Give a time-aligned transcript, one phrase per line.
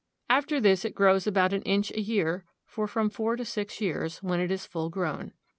[0.31, 4.17] After this it grows about an inch a year for from four to six years,
[4.23, 5.33] when it is full grown.